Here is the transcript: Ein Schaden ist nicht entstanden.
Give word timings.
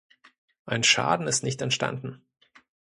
Ein 0.65 0.81
Schaden 0.81 1.27
ist 1.27 1.43
nicht 1.43 1.61
entstanden. 1.61 2.25